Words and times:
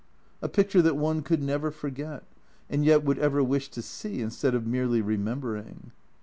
A 0.41 0.49
picture 0.49 0.81
that 0.81 0.97
one 0.97 1.21
could 1.21 1.43
never 1.43 1.69
forget 1.69 2.23
and 2.71 2.83
yet 2.83 3.03
would 3.03 3.19
ever 3.19 3.43
wish 3.43 3.69
to 3.69 3.83
see 3.83 4.19
instead 4.19 4.55
of 4.55 4.65
merely 4.65 4.99
remembering. 4.99 5.91